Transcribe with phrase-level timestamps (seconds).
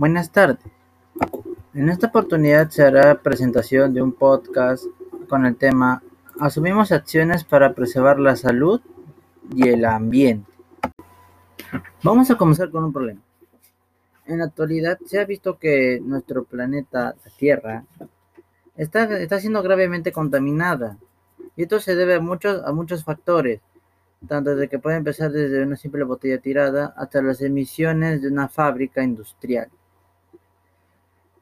[0.00, 0.56] Buenas tardes.
[1.74, 4.86] En esta oportunidad se hará presentación de un podcast
[5.28, 6.02] con el tema
[6.38, 8.80] Asumimos acciones para preservar la salud
[9.54, 10.50] y el ambiente.
[12.02, 13.20] Vamos a comenzar con un problema.
[14.24, 17.84] En la actualidad se ha visto que nuestro planeta, la Tierra,
[18.78, 20.96] está, está siendo gravemente contaminada.
[21.56, 23.60] Y esto se debe a muchos, a muchos factores,
[24.26, 28.48] tanto de que puede empezar desde una simple botella tirada hasta las emisiones de una
[28.48, 29.68] fábrica industrial.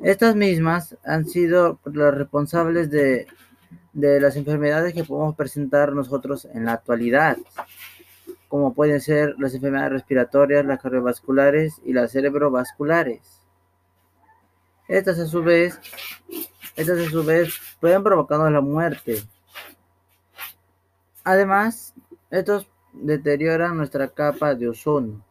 [0.00, 3.26] Estas mismas han sido las responsables de,
[3.92, 7.36] las enfermedades que podemos presentar nosotros en la actualidad,
[8.48, 13.20] como pueden ser las enfermedades respiratorias, las cardiovasculares y las cerebrovasculares.
[14.88, 15.78] Estas a su vez,
[16.74, 19.22] estas a su vez pueden provocarnos la muerte.
[21.22, 21.94] Además,
[22.30, 25.24] estos deterioran nuestra capa de ozono,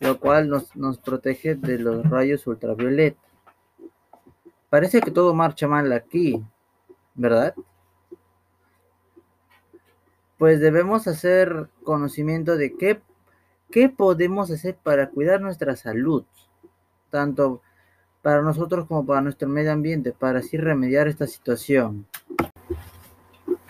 [0.00, 3.27] lo cual nos, nos protege de los rayos ultravioleta.
[4.70, 6.44] Parece que todo marcha mal aquí,
[7.14, 7.54] ¿verdad?
[10.36, 13.00] Pues debemos hacer conocimiento de qué,
[13.70, 16.24] qué podemos hacer para cuidar nuestra salud,
[17.10, 17.62] tanto
[18.20, 22.06] para nosotros como para nuestro medio ambiente, para así remediar esta situación.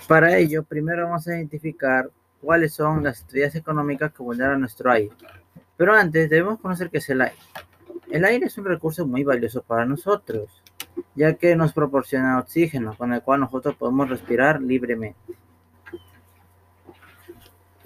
[0.09, 2.11] Para ello, primero vamos a identificar
[2.41, 5.15] cuáles son las actividades económicas que vulneran nuestro aire.
[5.77, 7.37] Pero antes debemos conocer qué es el aire.
[8.11, 10.63] El aire es un recurso muy valioso para nosotros
[11.15, 15.35] ya que nos proporciona oxígeno con el cual nosotros podemos respirar libremente.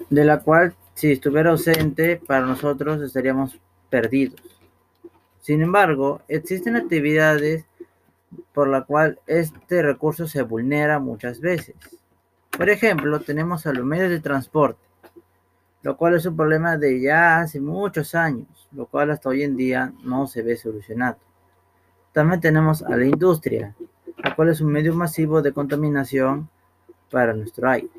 [0.09, 4.41] De la cual, si estuviera ausente, para nosotros estaríamos perdidos.
[5.41, 7.65] Sin embargo, existen actividades
[8.53, 11.75] por la cual este recurso se vulnera muchas veces.
[12.55, 14.81] Por ejemplo, tenemos a los medios de transporte,
[15.81, 19.57] lo cual es un problema de ya hace muchos años, lo cual hasta hoy en
[19.57, 21.17] día no se ve solucionado.
[22.13, 23.75] También tenemos a la industria,
[24.23, 26.49] la cual es un medio masivo de contaminación
[27.11, 27.89] para nuestro aire.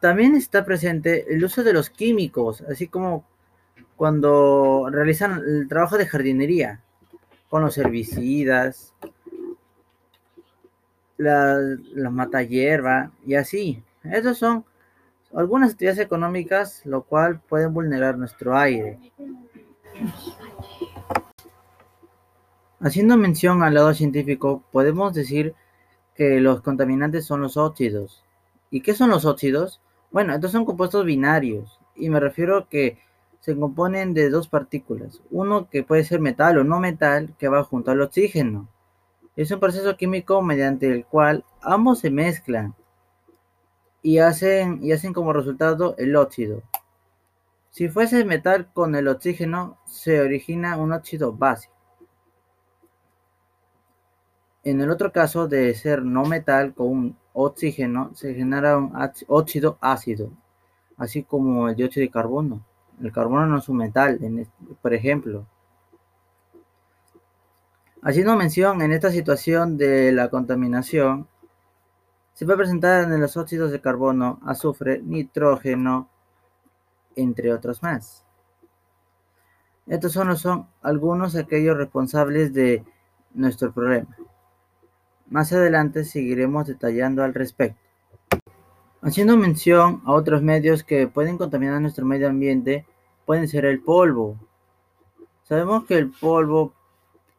[0.00, 3.24] También está presente el uso de los químicos, así como
[3.96, 6.80] cuando realizan el trabajo de jardinería,
[7.48, 8.92] con los herbicidas,
[11.16, 11.58] la,
[11.94, 13.82] la mata hierba y así.
[14.02, 14.64] Esas son
[15.34, 18.98] algunas actividades económicas, lo cual pueden vulnerar nuestro aire.
[22.84, 25.54] Haciendo mención al lado científico, podemos decir
[26.14, 28.22] que los contaminantes son los óxidos.
[28.70, 29.80] ¿Y qué son los óxidos?
[30.10, 32.98] Bueno, estos son compuestos binarios y me refiero a que
[33.40, 35.22] se componen de dos partículas.
[35.30, 38.68] Uno que puede ser metal o no metal que va junto al oxígeno.
[39.34, 42.74] Es un proceso químico mediante el cual ambos se mezclan
[44.02, 46.62] y hacen, y hacen como resultado el óxido.
[47.70, 51.73] Si fuese metal con el oxígeno, se origina un óxido básico.
[54.64, 58.92] En el otro caso de ser no metal con un oxígeno, se genera un
[59.28, 60.30] óxido ácido,
[60.96, 62.64] así como el dióxido de carbono.
[62.98, 64.18] El carbono no es un metal,
[64.80, 65.46] por ejemplo.
[68.00, 71.28] Haciendo mención en esta situación de la contaminación,
[72.32, 76.08] se puede presentar en los óxidos de carbono, azufre, nitrógeno,
[77.16, 78.24] entre otros más.
[79.86, 82.82] Estos solo son algunos aquellos responsables de
[83.34, 84.16] nuestro problema.
[85.28, 87.80] Más adelante seguiremos detallando al respecto.
[89.00, 92.86] Haciendo mención a otros medios que pueden contaminar nuestro medio ambiente,
[93.26, 94.38] pueden ser el polvo.
[95.42, 96.72] Sabemos que el polvo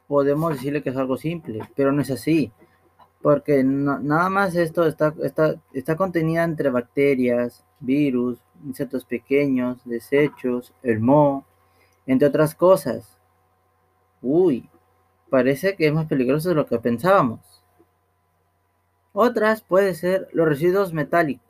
[0.07, 2.51] podemos decirle que es algo simple, pero no es así,
[3.21, 10.99] porque nada más esto está, está, está contenida entre bacterias, virus, insectos pequeños, desechos, el
[10.99, 11.45] moho,
[12.05, 13.19] entre otras cosas.
[14.21, 14.69] Uy,
[15.29, 17.39] parece que es más peligroso de lo que pensábamos.
[19.17, 21.47] Otras pueden ser los residuos metálicos.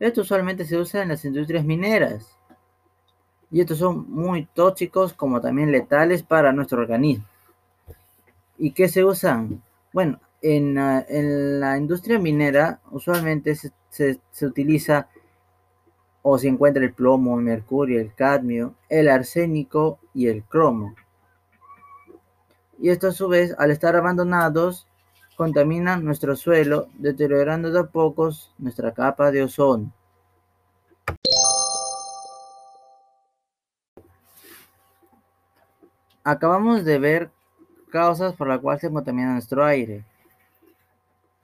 [0.00, 2.38] Esto usualmente se usa en las industrias mineras.
[3.50, 7.26] Y estos son muy tóxicos como también letales para nuestro organismo.
[8.56, 9.62] ¿Y qué se usan?
[9.92, 10.74] Bueno, en,
[11.60, 15.10] la industria minera usualmente se, se utiliza
[16.22, 20.94] o se encuentra el plomo, el mercurio, el cadmio, el arsénico y el cromo.
[22.78, 24.86] Y estos a su vez, al estar abandonados,
[25.36, 29.92] contaminan nuestro suelo, deteriorando de a pocos nuestra capa de ozono.
[36.24, 37.30] Acabamos de ver
[37.90, 40.04] causas por las cuales se contamina nuestro aire.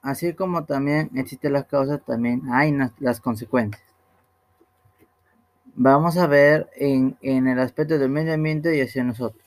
[0.00, 3.81] Así como también existen las causas, también hay las consecuencias.
[5.75, 9.43] Vamos a ver en, el aspecto del medio ambiente y hacia nosotros.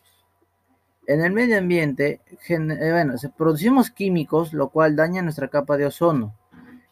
[1.07, 6.35] En el medio ambiente, eh, bueno, producimos químicos, lo cual daña nuestra capa de ozono.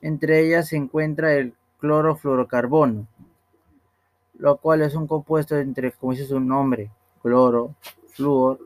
[0.01, 3.07] Entre ellas se encuentra el clorofluorocarbono,
[4.37, 7.75] lo cual es un compuesto entre, como dice su nombre, cloro,
[8.09, 8.59] flúor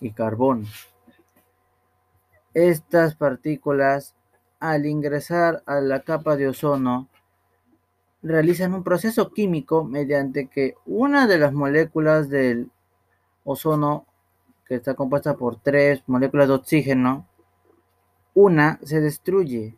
[0.00, 0.66] y carbono.
[2.52, 4.14] Estas partículas,
[4.58, 7.08] al ingresar a la capa de ozono,
[8.22, 12.70] realizan un proceso químico mediante que una de las moléculas del
[13.44, 14.04] ozono,
[14.70, 17.26] que está compuesta por tres moléculas de oxígeno,
[18.34, 19.76] una se destruye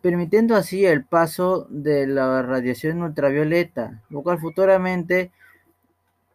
[0.00, 5.30] permitiendo así el paso de la radiación ultravioleta, lo cual futuramente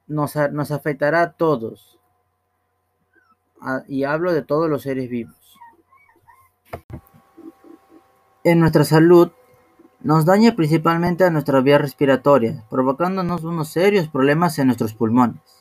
[0.05, 1.97] nos, nos afectará a todos.
[3.87, 5.57] y hablo de todos los seres vivos.
[8.43, 9.31] En nuestra salud,
[9.99, 15.56] nos daña principalmente a nuestra vía respiratoria, provocándonos unos serios problemas en nuestros pulmones.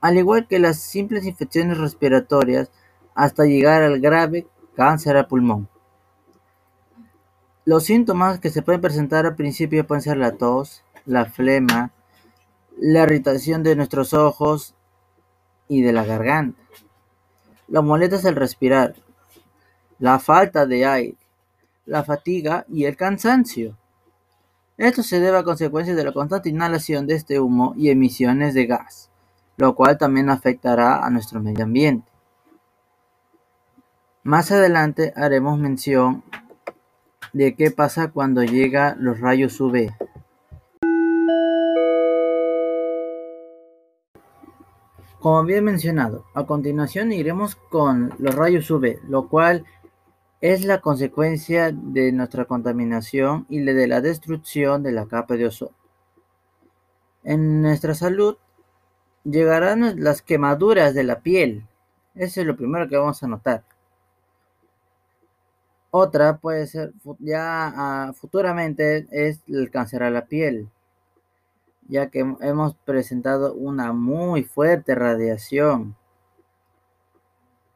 [0.00, 2.70] Al igual que las simples infecciones respiratorias,
[3.14, 4.46] hasta llegar al grave
[4.76, 5.68] cáncer al pulmón.
[7.64, 11.92] Los síntomas que se pueden presentar al principio pueden ser la tos, la flema,
[12.78, 14.74] la irritación de nuestros ojos
[15.66, 16.62] y de la garganta,
[17.66, 18.94] las molestias al respirar,
[19.98, 21.18] la falta de aire,
[21.84, 23.76] la fatiga y el cansancio.
[24.76, 28.66] Esto se debe a consecuencias de la constante inhalación de este humo y emisiones de
[28.66, 29.07] gas,
[29.58, 32.08] lo cual también afectará a nuestro medio ambiente.
[34.22, 36.22] Más adelante haremos mención
[37.32, 39.90] de qué pasa cuando llega los rayos UV.
[45.18, 49.64] Como bien mencionado, a continuación iremos con los rayos UV, lo cual
[50.40, 55.72] es la consecuencia de nuestra contaminación y de la destrucción de la capa de ozono.
[57.24, 58.36] En nuestra salud
[59.30, 61.66] llegarán las quemaduras de la piel.
[62.14, 63.64] Eso es lo primero que vamos a notar.
[65.90, 70.68] Otra puede ser ya ah, futuramente es el cáncer a la piel,
[71.88, 75.96] ya que hemos presentado una muy fuerte radiación.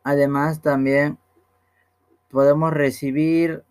[0.04, 1.18] Además también
[2.30, 3.64] podemos recibir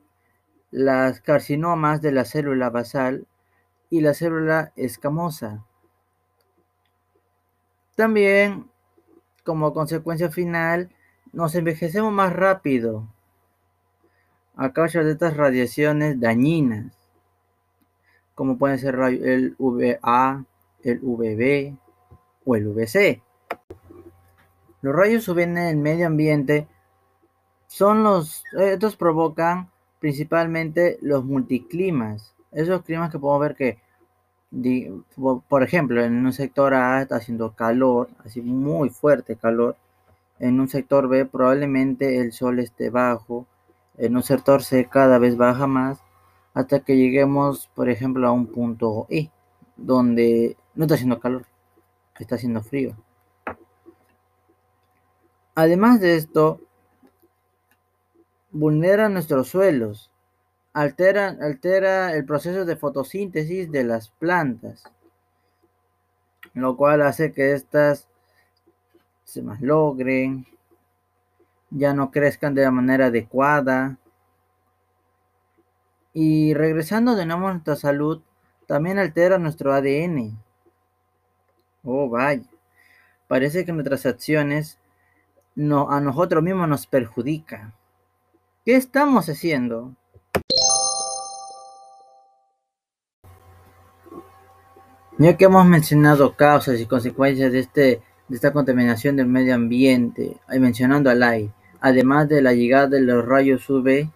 [0.72, 3.28] las carcinomas de la célula basal
[3.90, 5.66] y la célula escamosa.
[7.96, 8.70] También,
[9.44, 10.90] como consecuencia final,
[11.34, 13.08] nos envejecemos más rápido
[14.56, 16.94] a causa de estas radiaciones dañinas,
[18.36, 20.46] como pueden ser el VA,
[20.84, 21.78] el VB
[22.46, 23.22] o el VC.
[24.82, 26.68] Los rayos UV en el medio ambiente
[27.68, 33.80] son los, estos provocan principalmente los multiclimas, esos climas que podemos ver que,
[35.48, 39.78] por ejemplo, en un sector A está haciendo calor, así muy fuerte calor,
[40.40, 43.48] en un sector B probablemente el sol esté bajo,
[43.98, 46.00] en un sector C cada vez baja más
[46.54, 49.30] hasta que lleguemos, por ejemplo, a un punto E,
[49.78, 51.46] donde no está haciendo calor,
[52.20, 52.96] está haciendo frío.
[55.56, 56.60] Además de esto,
[58.52, 60.11] vulnera nuestros suelos,
[60.74, 64.84] altera, el proceso de fotosíntesis de las plantas,
[66.54, 68.08] lo cual hace que éstas
[69.24, 70.46] se malogren,
[71.70, 73.98] ya no crezcan de la manera adecuada.
[76.14, 78.22] Y regresando de nuevo a nuestra salud,
[78.68, 80.38] también altera nuestro ADN.
[81.84, 82.44] Oh, vaya.
[83.28, 84.78] Parece que nuestras acciones
[85.56, 87.74] no, a nosotros mismos nos perjudican.
[88.66, 89.96] ¿Qué estamos haciendo?
[95.22, 100.38] Ya que hemos mencionado causas y consecuencias de, este, de esta contaminación del medio ambiente,
[100.52, 104.10] y mencionando al aire, Además de la llegada de los rayos UV,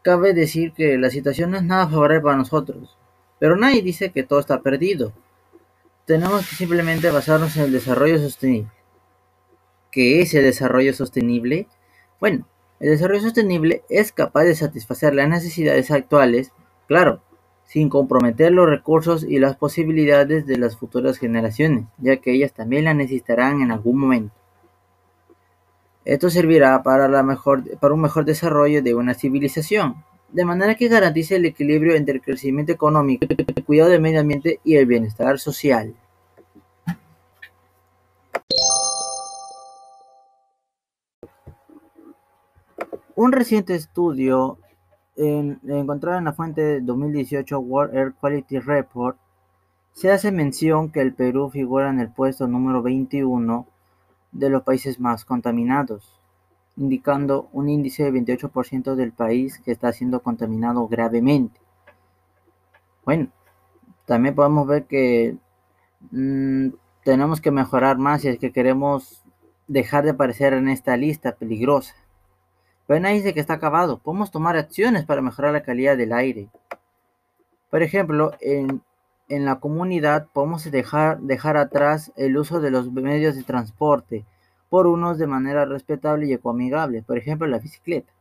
[0.00, 2.96] cabe decir que la situación no es nada favorable para nosotros,
[3.38, 5.12] pero nadie dice que todo está perdido.
[6.06, 8.70] Tenemos que simplemente basarnos en el desarrollo sostenible.
[9.90, 11.68] ¿Qué es el desarrollo sostenible?
[12.18, 12.46] Bueno,
[12.80, 16.52] el desarrollo sostenible es capaz de satisfacer las necesidades actuales,
[16.88, 17.22] claro,
[17.70, 22.86] sin comprometer los recursos y las posibilidades de las futuras generaciones, ya que ellas también
[22.86, 24.34] las necesitarán en algún momento.
[26.04, 31.94] Esto servirá para, un mejor desarrollo de una civilización, de manera que garantice el equilibrio
[31.94, 35.94] entre el crecimiento económico, el cuidado del medio ambiente y el bienestar social.
[43.14, 44.58] Un reciente estudio
[45.20, 49.18] encontrado en la fuente 2018 World Air Quality Report
[49.92, 53.66] Se hace mención que el Perú figura en el puesto número 21
[54.32, 56.14] de los países más contaminados,
[56.76, 61.60] indicando un índice de 28% del país que está siendo contaminado gravemente.
[63.04, 63.28] Bueno,
[64.06, 65.36] también podemos ver que
[66.12, 66.68] mm,
[67.04, 69.24] tenemos que mejorar más si es que queremos
[69.66, 71.94] dejar de aparecer en esta lista peligrosa.
[72.98, 73.98] Nadie dice que está acabado.
[73.98, 76.48] Podemos tomar acciones para mejorar la calidad del aire.
[77.70, 78.82] Por ejemplo, en,
[79.28, 84.24] la comunidad podemos dejar, dejar atrás el uso de los medios de transporte
[84.68, 88.12] por unos de manera respetable y ecoamigable, por ejemplo la bicicleta.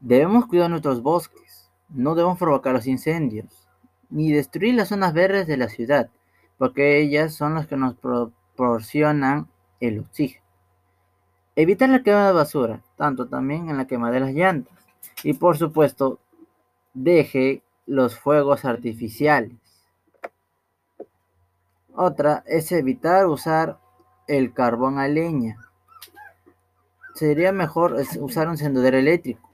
[0.00, 3.68] Debemos cuidar nuestros bosques, no debemos provocar los incendios,
[4.08, 6.08] ni destruir las zonas verdes de la ciudad,
[6.56, 9.48] porque ellas son las que nos proporcionan
[9.80, 10.49] el oxígeno.
[11.60, 14.72] Evitar la quema de basura, tanto también en la quema de las llantas.
[15.22, 16.18] Y por supuesto,
[16.94, 19.52] deje los fuegos artificiales.
[21.94, 23.78] Otra es evitar usar
[24.26, 25.58] el carbón a leña.
[27.14, 29.50] Sería mejor usar un encendedor eléctrico,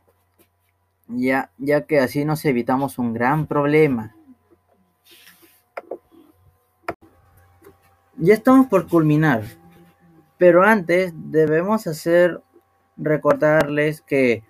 [1.08, 4.14] ya, ya que así nos evitamos un gran problema.
[8.16, 9.42] Ya estamos por culminar,
[10.38, 12.40] pero antes debemos hacer
[12.96, 14.44] recordarles que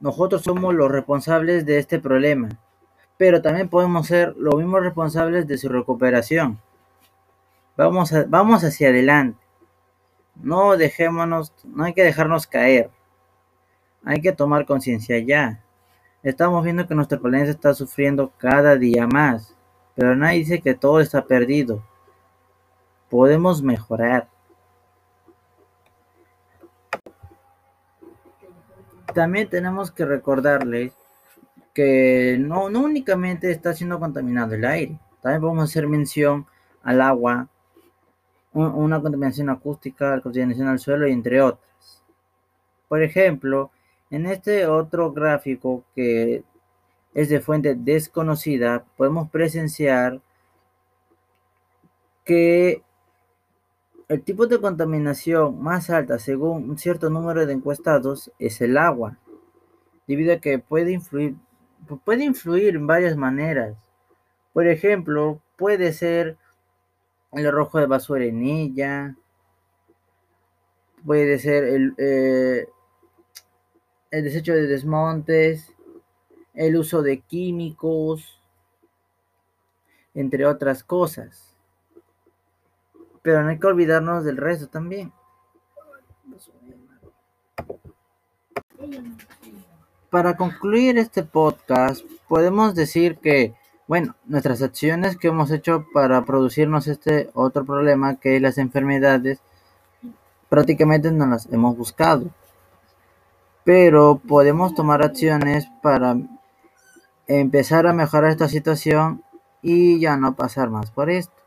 [0.00, 2.48] nosotros somos los responsables de este problema
[3.16, 6.60] pero también podemos ser los mismos responsables de su recuperación.
[7.76, 9.38] Vamos, vamos hacia adelante.
[10.36, 12.90] No dejémonos, no hay que dejarnos caer.
[14.04, 15.62] Hay que tomar conciencia ya.
[16.22, 19.54] Estamos viendo que nuestro planeta está sufriendo cada día más,
[19.94, 21.84] pero nadie dice que todo está perdido.
[23.10, 24.28] Podemos mejorar.
[29.14, 30.92] También tenemos que recordarles
[31.72, 36.46] que no, no únicamente está siendo contaminado el aire, también podemos hacer mención
[36.82, 37.48] al agua,
[38.52, 42.02] una contaminación acústica, la contaminación al suelo y entre otras.
[42.88, 43.70] Por ejemplo,
[44.10, 46.44] en este otro gráfico que
[47.14, 50.20] es de fuente desconocida, podemos presenciar
[52.24, 52.82] que
[54.14, 59.18] el tipo de contaminación más alta según un cierto número de encuestados es el agua,
[60.06, 61.34] debido a que puede influir
[62.04, 63.76] puede influir en varias maneras.
[64.52, 66.38] Por ejemplo, puede ser
[67.32, 69.16] el arrojo de basura en ella,
[71.04, 72.68] puede ser el, eh,
[74.12, 75.72] el desecho de desmontes,
[76.54, 78.40] el uso de químicos,
[80.14, 81.53] entre otras cosas.
[83.24, 85.10] Pero no hay que olvidarnos del resto también.
[90.10, 93.54] Para concluir este podcast, podemos decir que,
[93.88, 99.40] bueno, nuestras acciones que hemos hecho para producirnos este otro problema, que es las enfermedades,
[100.50, 102.26] prácticamente no las hemos buscado.
[103.64, 106.18] Pero podemos tomar acciones para
[107.26, 109.24] empezar a mejorar esta situación
[109.62, 111.43] y ya no pasar más por esto.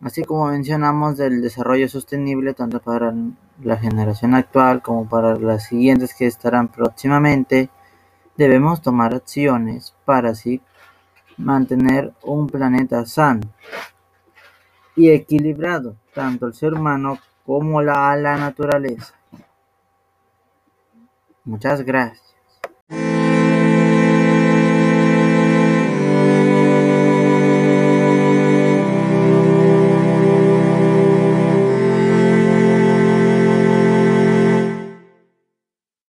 [0.00, 3.14] Así como mencionamos del desarrollo sostenible tanto para
[3.62, 7.70] la generación actual como para las siguientes que estarán próximamente
[8.40, 10.62] Debemos tomar acciones para así
[11.36, 13.52] mantener un planeta sano
[14.96, 19.12] y equilibrado, tanto el ser humano como la, la naturaleza.
[21.44, 22.29] Muchas gracias.